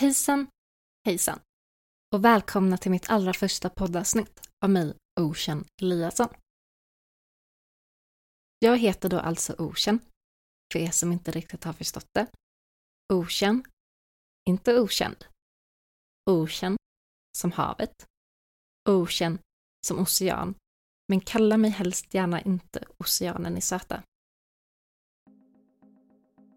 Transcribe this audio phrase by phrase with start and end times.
[0.00, 0.46] Hejsan,
[1.06, 1.40] hejsan
[2.14, 6.28] och välkomna till mitt allra första poddavsnitt av mig, Ocean Eliasson.
[8.58, 9.98] Jag heter då alltså Ocean,
[10.72, 12.26] för er som inte riktigt har förstått det.
[13.12, 13.64] Ocean,
[14.48, 15.24] inte okänd.
[16.30, 16.76] Ocean,
[17.38, 18.06] som havet.
[18.88, 19.38] Ocean,
[19.86, 20.54] som ocean.
[21.08, 24.02] Men kalla mig helst gärna inte Oceanen i söta.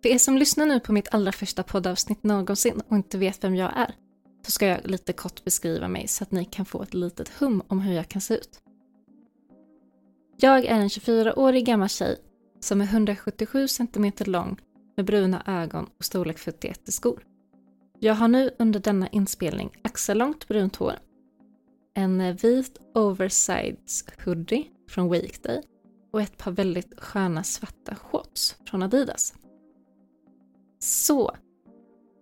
[0.03, 3.55] För er som lyssnar nu på mitt allra första poddavsnitt någonsin och inte vet vem
[3.55, 3.95] jag är,
[4.45, 7.63] så ska jag lite kort beskriva mig så att ni kan få ett litet hum
[7.67, 8.59] om hur jag kan se ut.
[10.37, 12.17] Jag är en 24-årig gammal tjej
[12.59, 14.59] som är 177 cm lång
[14.97, 17.23] med bruna ögon och storlek 41 i skor.
[17.99, 20.99] Jag har nu under denna inspelning axellångt brunt hår,
[21.95, 25.61] en vit oversize hoodie från Weekday
[26.13, 29.33] och ett par väldigt sköna svarta shorts från Adidas.
[30.83, 31.35] Så,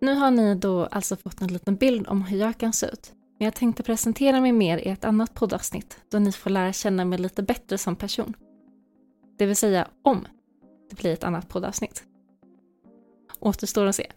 [0.00, 3.12] nu har ni då alltså fått en liten bild om hur jag kan se ut.
[3.38, 7.04] Men jag tänkte presentera mig mer i ett annat poddavsnitt då ni får lära känna
[7.04, 8.34] mig lite bättre som person.
[9.38, 10.26] Det vill säga om
[10.90, 12.04] det blir ett annat poddavsnitt.
[13.40, 14.12] Återstår att se.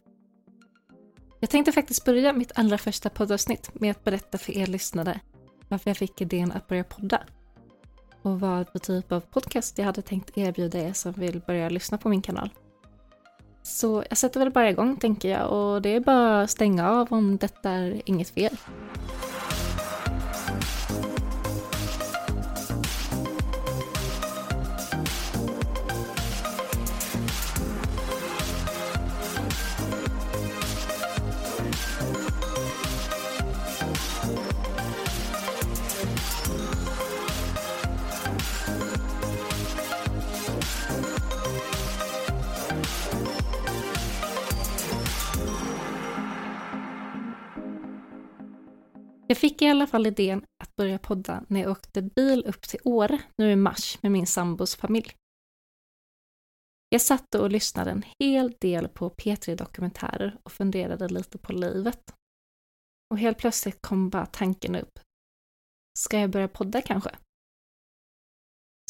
[1.40, 5.20] Jag tänkte faktiskt börja mitt allra första poddavsnitt med att berätta för er lyssnare
[5.68, 7.24] varför jag fick idén att börja podda.
[8.22, 11.98] Och vad för typ av podcast jag hade tänkt erbjuda er som vill börja lyssna
[11.98, 12.50] på min kanal.
[13.66, 17.14] Så jag sätter väl bara igång tänker jag och det är bara att stänga av
[17.14, 18.58] om detta är inget fel.
[49.46, 53.22] Fick i alla fall idén att börja podda när jag åkte bil upp till Åre
[53.38, 55.16] nu i mars med min sambos familj.
[56.90, 62.14] Jag satt och lyssnade en hel del på P3 Dokumentärer och funderade lite på livet.
[63.10, 65.00] Och helt plötsligt kom bara tanken upp.
[66.00, 67.16] Ska jag börja podda kanske?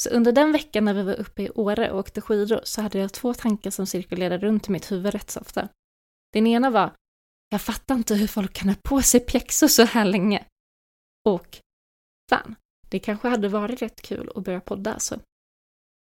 [0.02, 3.00] Så under den veckan när vi var uppe i Åre och åkte skidor så hade
[3.00, 5.70] jag två tankar som cirkulerade runt i mitt huvud rätt så ofta.
[6.34, 6.96] Den ena var,
[7.50, 10.46] jag fattar inte hur folk kan ha på sig pjäxor så här länge.
[11.26, 11.58] Och
[12.30, 12.56] fan,
[12.90, 15.20] det kanske hade varit rätt kul att börja podda alltså.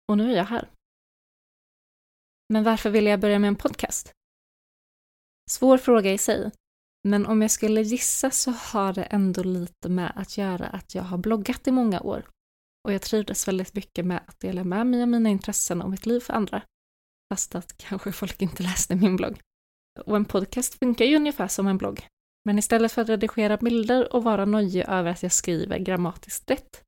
[0.08, 0.70] Och nu är jag här.
[2.52, 4.12] Men varför ville jag börja med en podcast?
[5.50, 6.50] Svår fråga i sig,
[7.08, 11.02] men om jag skulle gissa så har det ändå lite med att göra att jag
[11.02, 12.28] har bloggat i många år
[12.84, 16.06] och jag trivdes väldigt mycket med att dela med mig av mina intressen och mitt
[16.06, 16.62] liv för andra.
[17.32, 19.40] Fast att kanske folk inte läste min blogg.
[19.98, 22.06] Och en podcast funkar ju ungefär som en blogg.
[22.44, 26.82] Men istället för att redigera bilder och vara nojig över att jag skriver grammatiskt rätt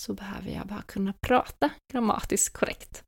[0.00, 3.04] så behöver jag bara kunna prata grammatiskt korrekt.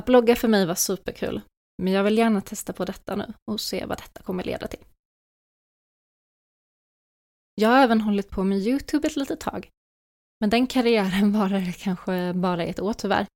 [0.00, 1.40] Att blogga för mig var superkul,
[1.82, 4.84] men jag vill gärna testa på detta nu och se vad detta kommer leda till.
[7.54, 9.70] Jag har även hållit på med YouTube ett litet tag.
[10.40, 13.26] Men den karriären varade kanske bara ett år tyvärr.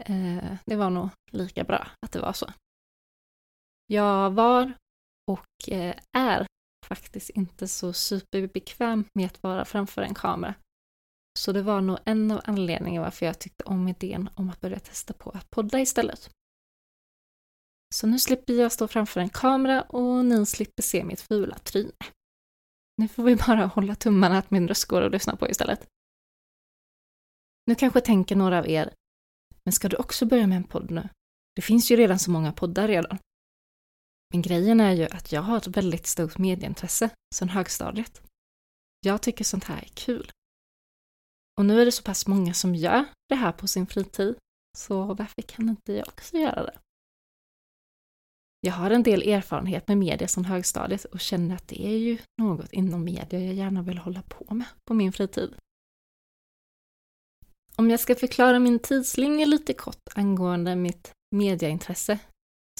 [0.00, 2.46] Eh, det var nog lika bra att det var så.
[3.86, 4.72] Jag var
[5.30, 6.46] och eh, är
[6.86, 10.54] faktiskt inte så superbekväm med att vara framför en kamera.
[11.38, 14.78] Så det var nog en av anledningarna varför jag tyckte om idén om att börja
[14.78, 16.30] testa på att podda istället.
[17.94, 21.92] Så nu slipper jag stå framför en kamera och ni slipper se mitt fula tryne.
[22.96, 25.86] Nu får vi bara hålla tummarna att min röst går att lyssna på istället.
[27.66, 28.94] Nu kanske tänker några av er,
[29.64, 31.08] men ska du också börja med en podd nu?
[31.56, 33.18] Det finns ju redan så många poddar redan.
[34.32, 38.22] Men grejen är ju att jag har ett väldigt stort medieintresse sedan högstadiet.
[39.00, 40.30] Jag tycker sånt här är kul.
[41.58, 44.36] Och nu är det så pass många som gör det här på sin fritid,
[44.78, 46.78] så varför kan inte jag också göra det?
[48.60, 52.18] Jag har en del erfarenhet med media sedan högstadiet och känner att det är ju
[52.38, 55.54] något inom media jag gärna vill hålla på med på min fritid.
[57.76, 62.18] Om jag ska förklara min tidslinje lite kort angående mitt mediaintresse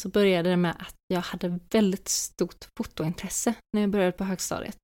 [0.01, 4.77] så började det med att jag hade väldigt stort fotointresse när jag började på högstadiet.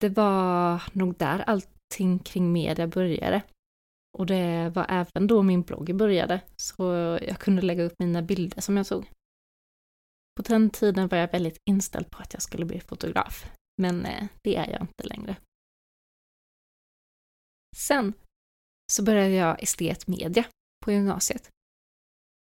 [0.00, 3.42] Det var nog där allting kring media började.
[4.18, 6.82] Och det var även då min blogg började, så
[7.22, 9.10] jag kunde lägga upp mina bilder som jag tog.
[10.36, 13.50] På den tiden var jag väldigt inställd på att jag skulle bli fotograf,
[13.82, 15.36] men eh, det är jag inte längre.
[17.76, 18.12] Sen
[18.92, 20.44] så började jag estetmedia
[20.84, 21.50] på gymnasiet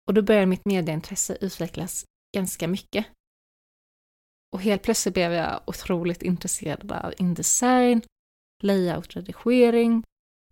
[0.07, 2.05] och då började mitt medieintresse utvecklas
[2.37, 3.05] ganska mycket.
[4.53, 8.01] Och helt plötsligt blev jag otroligt intresserad av indesign,
[8.63, 10.03] layout, redigering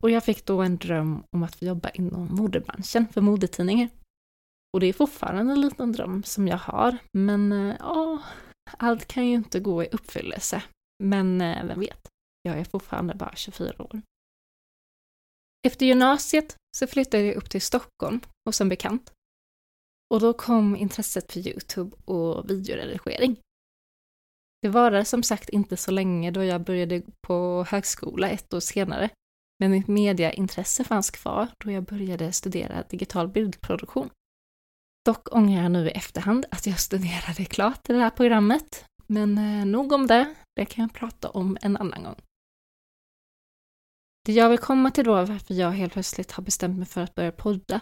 [0.04, 3.90] och jag fick då en dröm om att få jobba inom modebranschen för modetidningar.
[4.74, 8.24] Och det är fortfarande en liten dröm som jag har, men eh, ja,
[8.78, 10.63] allt kan ju inte gå i uppfyllelse.
[11.04, 12.10] Men eh, vem vet,
[12.42, 14.02] jag är fortfarande bara 24 år.
[15.68, 19.12] Efter gymnasiet så flyttade jag upp till Stockholm hos en bekant.
[20.15, 23.39] Och då kom intresset för Youtube och videoredigering.
[24.62, 29.09] Det varade som sagt inte så länge då jag började på högskola ett år senare.
[29.59, 34.09] Men mitt mediaintresse fanns kvar då jag började studera digital bildproduktion.
[35.06, 38.85] Dock ångrar jag nu i efterhand att jag studerade klart det här programmet.
[39.07, 42.15] Men eh, nog om det, det kan jag prata om en annan gång.
[44.25, 47.15] Det jag vill komma till då, varför jag helt plötsligt har bestämt mig för att
[47.15, 47.81] börja podda,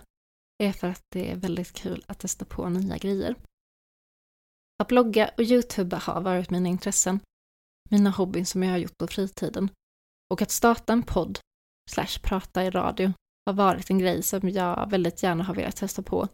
[0.57, 3.35] är för att det är väldigt kul att testa på nya grejer.
[4.83, 7.19] Att blogga och youtuba har varit mina intressen,
[7.89, 9.69] mina hobbyn som jag har gjort på fritiden.
[10.29, 11.39] Och att starta en podd,
[11.91, 13.13] slash prata i radio,
[13.45, 16.27] har varit en grej som jag väldigt gärna har velat testa på.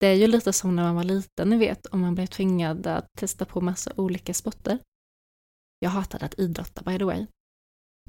[0.00, 2.86] Det är ju lite som när man var liten, ni vet, om man blev tvingad
[2.86, 4.78] att testa på massa olika sporter.
[5.78, 7.26] Jag hatade att idrotta by the way.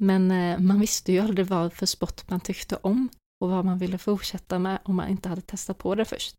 [0.00, 3.08] Men eh, man visste ju aldrig vad för sport man tyckte om
[3.42, 6.34] och vad man ville fortsätta med om man inte hade testat på det först.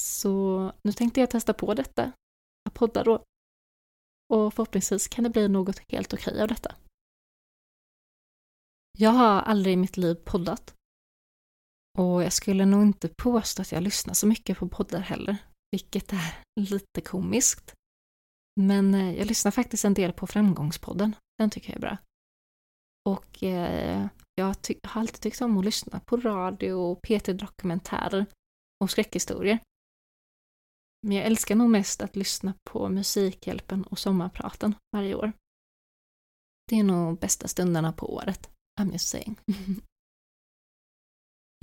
[0.00, 2.12] Så nu tänkte jag testa på detta,
[2.68, 3.24] att podda då.
[4.32, 6.74] Och förhoppningsvis kan det bli något helt okej av detta.
[8.98, 10.74] Jag har aldrig i mitt liv poddat.
[11.98, 15.36] Och jag skulle nog inte påstå att jag lyssnar så mycket på poddar heller,
[15.70, 17.74] vilket är lite komiskt.
[18.60, 21.96] Men eh, jag lyssnar faktiskt en del på Framgångspodden, den tycker jag är bra.
[23.04, 24.08] Och eh,
[24.48, 28.26] jag har alltid tyckt om att lyssna på radio och PT-dokumentärer
[28.80, 29.58] och skräckhistorier.
[31.02, 35.32] Men jag älskar nog mest att lyssna på Musikhjälpen och Sommarpraten varje år.
[36.70, 38.50] Det är nog bästa stunderna på året.
[38.80, 39.40] I'm just saying.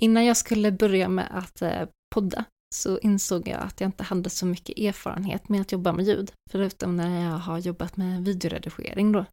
[0.02, 2.44] Innan jag skulle börja med att eh, podda
[2.74, 6.32] så insåg jag att jag inte hade så mycket erfarenhet med att jobba med ljud,
[6.50, 9.24] förutom när jag har jobbat med videoredigering då.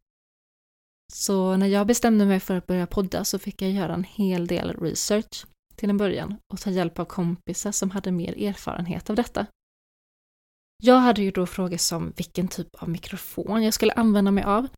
[1.12, 4.46] Så när jag bestämde mig för att börja podda så fick jag göra en hel
[4.46, 5.46] del research
[5.76, 9.46] till en början och ta hjälp av kompisar som hade mer erfarenhet av detta.
[10.82, 14.68] Jag hade ju då frågor som vilken typ av mikrofon jag skulle använda mig av.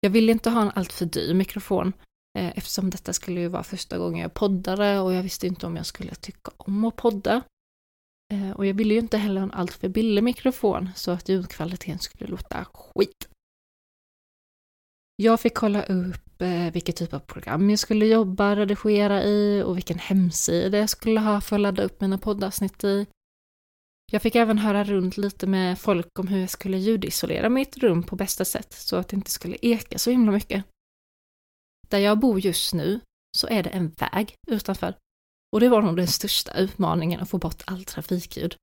[0.00, 1.92] Jag ville inte ha en alltför dyr mikrofon
[2.38, 5.76] eh, eftersom detta skulle ju vara första gången jag poddade och jag visste inte om
[5.76, 7.42] jag skulle tycka om att podda.
[8.32, 11.98] Eh, och jag ville ju inte heller ha en alltför billig mikrofon så att ljudkvaliteten
[11.98, 13.28] skulle låta skit.
[15.22, 19.76] Jag fick kolla upp eh, vilket typ av program jag skulle jobba, redigera i och
[19.76, 23.06] vilken hemsida jag skulle ha för att ladda upp mina poddavsnitt i.
[24.12, 28.02] Jag fick även höra runt lite med folk om hur jag skulle ljudisolera mitt rum
[28.02, 30.64] på bästa sätt så att det inte skulle eka så himla mycket.
[31.88, 33.00] Där jag bor just nu
[33.36, 34.94] så är det en väg utanför.
[35.52, 38.56] Och det var nog den största utmaningen att få bort all trafikljud.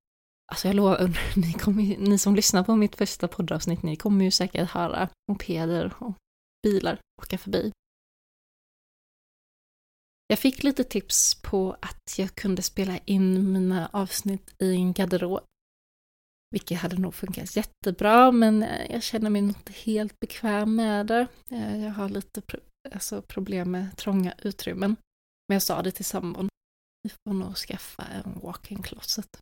[0.52, 4.30] Alltså jag lovar, ni, kommer, ni som lyssnar på mitt första poddavsnitt, ni kommer ju
[4.30, 6.14] säkert höra mopeder och
[6.66, 7.72] bilar åka förbi.
[10.26, 15.44] Jag fick lite tips på att jag kunde spela in mina avsnitt i en garderob.
[16.50, 21.26] Vilket hade nog funkat jättebra, men eh, jag känner mig inte helt bekväm med det.
[21.50, 22.60] Eh, jag har lite pro
[22.94, 24.96] alltså problem med trånga utrymmen.
[25.48, 26.48] Men jag sa det till sambon.
[27.02, 29.38] Vi får nog skaffa en walk-in closet.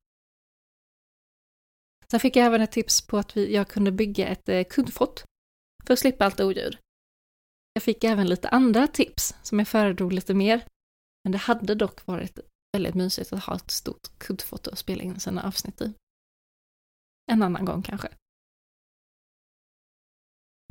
[2.10, 5.24] Sen fick jag även ett tips på att jag kunde bygga ett eh, kuddfott
[5.86, 6.78] för att slippa allt oljud.
[7.74, 10.64] Jag fick även lite andra tips som jag föredrog lite mer.
[11.24, 12.38] Men det hade dock varit
[12.72, 15.94] väldigt mysigt att ha ett stort kuddfoto att spela in sina avsnitt i.
[17.32, 18.08] En annan gång kanske.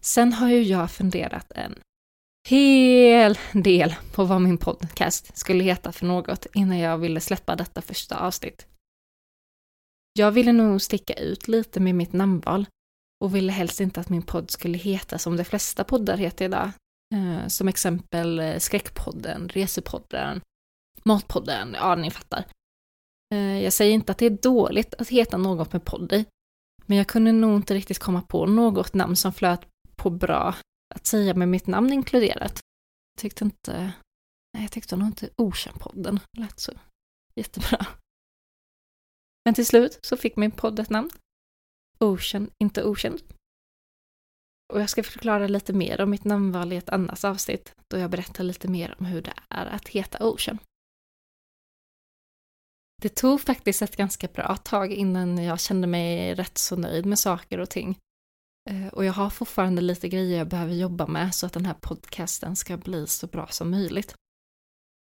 [0.02, 1.80] Sen har ju jag funderat en
[2.50, 7.82] hel del på vad min podcast skulle heta för något innan jag ville släppa detta
[7.82, 8.68] första avsnitt.
[10.14, 12.66] Jag ville nog sticka ut lite med mitt namnval
[13.24, 16.72] och ville helst inte att min podd skulle heta som de flesta poddar heter idag,
[17.14, 20.42] Eh, som exempel eh, Skräckpodden, Resepodden,
[21.04, 22.46] Matpodden, ja ni fattar.
[23.34, 26.26] Eh, jag säger inte att det är dåligt att heta något med podd i,
[26.86, 29.62] men jag kunde nog inte riktigt komma på något namn som flöt
[29.96, 30.56] på bra
[30.96, 32.60] att säga med mitt namn inkluderat.
[33.16, 33.94] Jag tyckte inte,
[34.54, 36.72] nej jag tyckte nog inte Okänd-podden lät så
[37.36, 37.86] jättebra.
[39.46, 41.10] Men till slut så fick min podd ett namn.
[42.00, 43.22] Okänd, inte okänd.
[44.74, 48.10] Och jag ska förklara lite mer om mitt namnval i ett annat avsnitt, då jag
[48.10, 50.60] berättar lite mer om hur det är att heta Ocean.
[53.02, 57.20] Det tog faktiskt ett ganska bra tag innan jag kände mig rätt så nöjd med
[57.20, 57.98] saker och ting.
[58.70, 61.78] Eh, och jag har fortfarande lite grejer jag behöver jobba med så att den här
[61.82, 64.16] podcasten ska bli så bra som möjligt.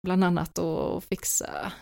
[0.02, 1.72] Bland annat att fixa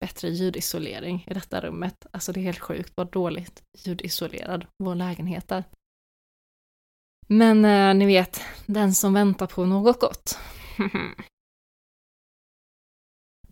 [0.00, 2.06] bättre ljudisolering i detta rummet.
[2.10, 5.64] Alltså det är helt sjukt vad dåligt ljudisolerad vår lägenhet är.
[7.32, 10.38] Men eh, ni vet, den som väntar på något gott.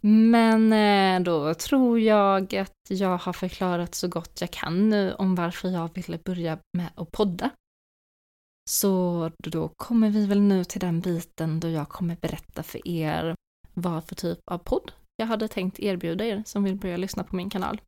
[0.00, 5.34] Men eh, då tror jag att jag har förklarat så gott jag kan nu om
[5.34, 7.50] varför jag ville börja med att podda.
[8.70, 13.34] Så då kommer vi väl nu till den biten då jag kommer berätta för er
[13.74, 17.36] vad för typ av podd jag hade tänkt erbjuda er som vill börja lyssna på
[17.36, 17.80] min kanal.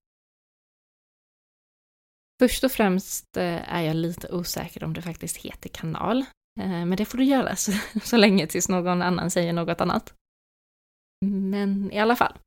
[2.40, 6.18] Först och främst eh, är jag lite osäker om det faktiskt heter kanal,
[6.60, 7.72] eh, men det får du göra så,
[8.04, 10.14] så länge tills någon annan säger något annat.
[11.26, 12.38] Men i alla fall.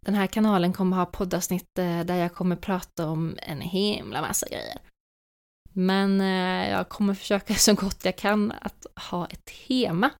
[0.00, 4.48] Den här kanalen kommer ha poddavsnitt eh, där jag kommer prata om en himla massa
[4.48, 4.78] grejer.
[5.72, 6.20] Men
[6.70, 10.10] jag kommer försöka så gott jag kan att ha ett tema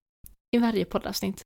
[0.56, 1.42] i varje poddavsnitt.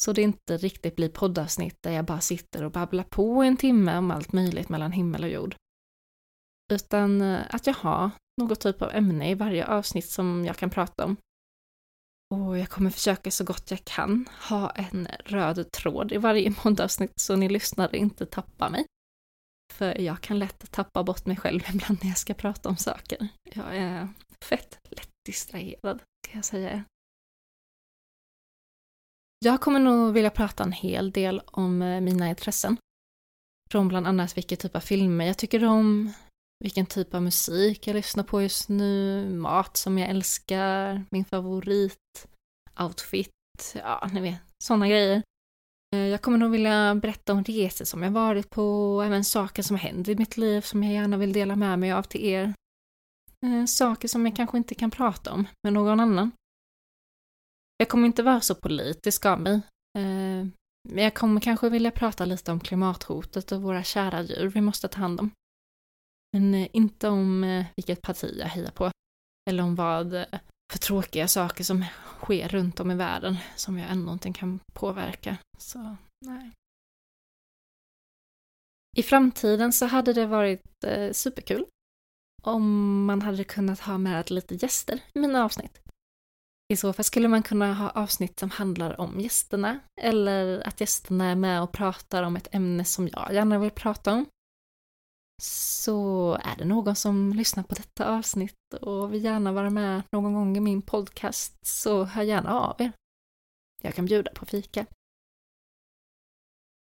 [0.00, 3.98] Så det inte riktigt blir poddavsnitt där jag bara sitter och babblar på en timme
[3.98, 5.56] om allt möjligt mellan himmel och jord.
[6.72, 8.10] Utan eh, att jag har
[8.40, 11.16] något typ av ämne i varje avsnitt som jag kan prata om.
[12.34, 17.12] Och jag kommer försöka så gott jag kan ha en röd tråd i varje poddavsnitt
[17.20, 18.84] så ni lyssnare inte tappar mig.
[19.72, 23.28] För jag kan lätt tappa bort mig själv ibland när jag ska prata om saker.
[23.54, 24.08] Jag är
[24.44, 26.84] fett lätt distraherad, kan jag säga.
[29.44, 32.76] Jag kommer nog vilja prata en hel del om eh, mina intressen.
[33.70, 36.12] Från bland annat vilken typ av filmer jag tycker om,
[36.60, 42.28] vilken typ av musik jag lyssnar på just nu, mat som jag älskar, min favorit,
[42.80, 43.30] outfit,
[43.74, 45.22] ja, ni vet, sådana grejer.
[45.94, 49.62] Eh, jag kommer nog vilja berätta om resor som jag varit på och även saker
[49.62, 52.54] som händer i mitt liv som jag gärna vill dela med mig av till er.
[53.46, 56.30] Eh, saker som jag kanske inte kan prata om med någon annan.
[57.76, 59.54] Jag kommer inte vara så politisk av mig.
[59.98, 60.46] Eh,
[60.88, 64.88] men jag kommer kanske vilja prata lite om klimathotet och våra kära djur vi måste
[64.88, 65.30] ta hand om.
[66.32, 68.90] Men eh, inte om eh, vilket parti jag hejar på.
[69.50, 70.24] Eller om vad eh,
[70.72, 71.84] för tråkiga saker som
[72.18, 75.36] sker runt om i världen som jag ändå inte kan påverka.
[75.58, 76.50] Så, nej.
[78.96, 81.64] I framtiden så hade det varit superkul
[82.42, 85.80] om man hade kunnat ha med lite gäster i mina avsnitt.
[86.72, 91.24] I så fall skulle man kunna ha avsnitt som handlar om gästerna eller att gästerna
[91.24, 94.26] är med och pratar om ett ämne som jag gärna vill prata om.
[95.42, 100.34] Så är det någon som lyssnar på detta avsnitt och vill gärna vara med någon
[100.34, 102.92] gång i min podcast så hör gärna av er.
[103.82, 104.86] Jag kan bjuda på fika.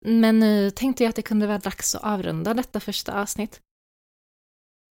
[0.07, 3.61] Men nu tänkte jag att det kunde vara dags att avrunda detta första avsnitt.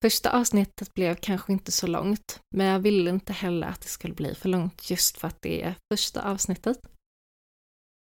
[0.04, 4.14] Första avsnittet blev kanske inte så långt, men jag ville inte heller att det skulle
[4.14, 6.78] bli för långt just för att det är första avsnittet.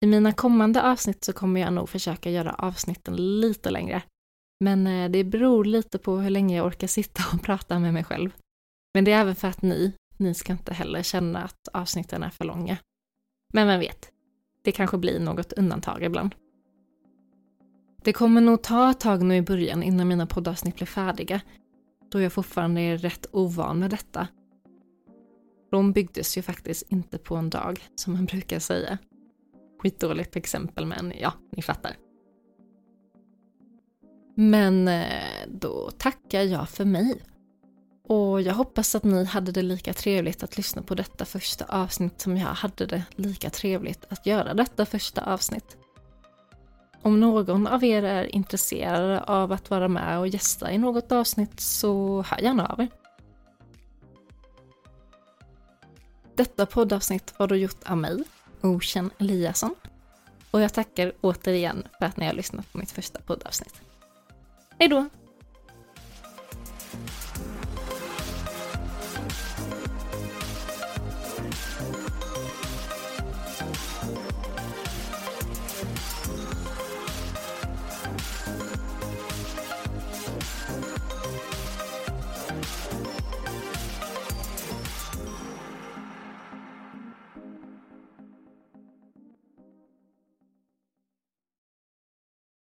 [0.03, 4.03] I mina kommande avsnitt så kommer jag nog försöka göra avsnitten lite längre.
[4.63, 8.03] Men eh, det beror lite på hur länge jag orkar sitta och prata med mig
[8.03, 8.35] själv.
[8.93, 12.29] Men det är även för att ni, ni ska inte heller känna att avsnitten är
[12.29, 12.77] för långa.
[13.53, 14.11] Men vem vet,
[14.63, 16.35] det kanske blir något undantag ibland.
[18.03, 21.41] Det kommer nog ta ett tag nu i början innan mina poddavsnitt blir färdiga
[22.11, 24.27] då jag fortfarande är rätt ovan med detta.
[25.71, 28.97] Rom byggdes ju faktiskt inte på en dag, som man brukar säga.
[29.81, 31.95] Skitdåligt exempel, men ja, ni fattar.
[34.35, 37.23] Men eh, då tackar jag för mig.
[38.07, 42.21] Och jag hoppas att ni hade det lika trevligt att lyssna på detta första avsnitt
[42.21, 45.77] som jag hade det lika trevligt att göra detta första avsnitt.
[47.01, 51.59] Om någon av er är intresserad av att vara med och gästa i något avsnitt
[51.59, 52.87] så hör gärna av er.
[56.35, 58.23] Detta poddavsnitt var då gjort av mig,
[58.61, 59.75] Ocean Eliasson.
[60.51, 63.81] Och jag tackar återigen för att ni har lyssnat på mitt första poddavsnitt.
[64.83, 65.05] Hej då!